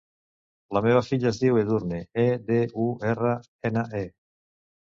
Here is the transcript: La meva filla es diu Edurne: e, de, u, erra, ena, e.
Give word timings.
La 0.77 0.81
meva 0.85 1.03
filla 1.09 1.27
es 1.31 1.41
diu 1.43 1.59
Edurne: 1.63 1.99
e, 2.23 2.25
de, 2.49 2.59
u, 2.87 2.89
erra, 3.13 3.37
ena, 3.71 3.85
e. 4.01 4.03